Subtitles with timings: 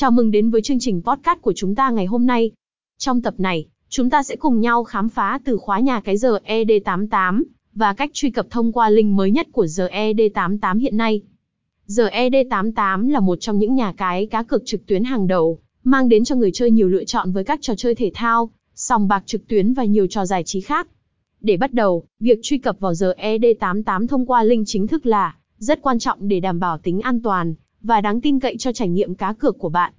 [0.00, 2.50] Chào mừng đến với chương trình podcast của chúng ta ngày hôm nay.
[2.98, 6.38] Trong tập này, chúng ta sẽ cùng nhau khám phá từ khóa nhà cái giờ
[6.46, 7.42] ED88
[7.74, 11.20] và cách truy cập thông qua link mới nhất của giờ ED88 hiện nay.
[11.86, 16.08] Giờ ED88 là một trong những nhà cái cá cược trực tuyến hàng đầu, mang
[16.08, 19.22] đến cho người chơi nhiều lựa chọn với các trò chơi thể thao, sòng bạc
[19.26, 20.88] trực tuyến và nhiều trò giải trí khác.
[21.40, 25.36] Để bắt đầu, việc truy cập vào giờ ED88 thông qua link chính thức là
[25.58, 28.88] rất quan trọng để đảm bảo tính an toàn và đáng tin cậy cho trải
[28.88, 29.92] nghiệm cá cược của bạn.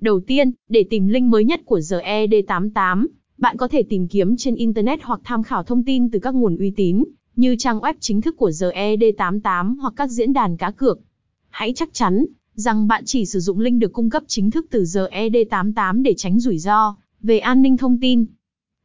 [0.00, 3.06] Đầu tiên, để tìm link mới nhất của GED88,
[3.38, 6.56] bạn có thể tìm kiếm trên Internet hoặc tham khảo thông tin từ các nguồn
[6.56, 7.04] uy tín,
[7.36, 11.00] như trang web chính thức của GED88 hoặc các diễn đàn cá cược.
[11.48, 12.24] Hãy chắc chắn
[12.54, 16.40] rằng bạn chỉ sử dụng link được cung cấp chính thức từ GED88 để tránh
[16.40, 18.24] rủi ro về an ninh thông tin.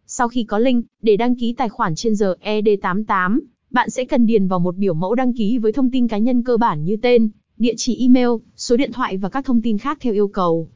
[0.05, 3.39] Sau khi có link, để đăng ký tài khoản trên GED88,
[3.71, 6.43] bạn sẽ cần điền vào một biểu mẫu đăng ký với thông tin cá nhân
[6.43, 7.29] cơ bản như tên,
[7.59, 10.69] địa chỉ email, số điện thoại và các thông tin khác theo yêu cầu.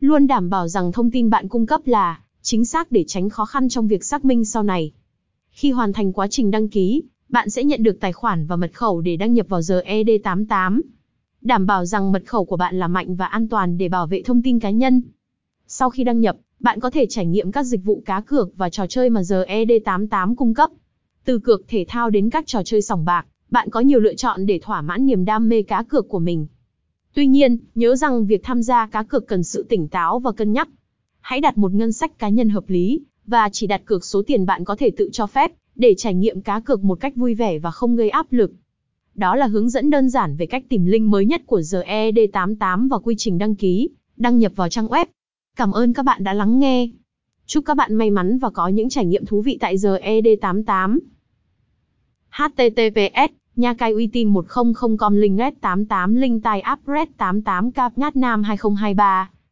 [0.00, 3.44] Luôn đảm bảo rằng thông tin bạn cung cấp là chính xác để tránh khó
[3.44, 4.92] khăn trong việc xác minh sau này.
[5.50, 8.70] Khi hoàn thành quá trình đăng ký, bạn sẽ nhận được tài khoản và mật
[8.74, 10.80] khẩu để đăng nhập vào giờ ED88.
[11.40, 14.22] Đảm bảo rằng mật khẩu của bạn là mạnh và an toàn để bảo vệ
[14.22, 15.02] thông tin cá nhân.
[15.66, 18.70] Sau khi đăng nhập, bạn có thể trải nghiệm các dịch vụ cá cược và
[18.70, 20.70] trò chơi mà giờ ED88 cung cấp.
[21.24, 24.46] Từ cược thể thao đến các trò chơi sòng bạc, bạn có nhiều lựa chọn
[24.46, 26.46] để thỏa mãn niềm đam mê cá cược của mình.
[27.14, 30.52] Tuy nhiên, nhớ rằng việc tham gia cá cược cần sự tỉnh táo và cân
[30.52, 30.68] nhắc.
[31.20, 34.46] Hãy đặt một ngân sách cá nhân hợp lý, và chỉ đặt cược số tiền
[34.46, 37.58] bạn có thể tự cho phép, để trải nghiệm cá cược một cách vui vẻ
[37.58, 38.52] và không gây áp lực.
[39.14, 42.98] Đó là hướng dẫn đơn giản về cách tìm link mới nhất của GED88 và
[42.98, 45.06] quy trình đăng ký, đăng nhập vào trang web.
[45.56, 46.88] Cảm ơn các bạn đã lắng nghe.
[47.46, 50.98] Chúc các bạn may mắn và có những trải nghiệm thú vị tại GED88.
[52.30, 57.70] https Nha cai uy tín 100 com linh red 88 linh tai app red 88
[57.74, 59.34] cap nhát nam 2023